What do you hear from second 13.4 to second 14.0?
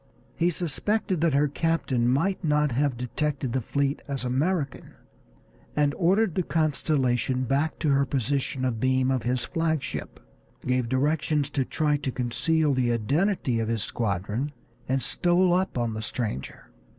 of his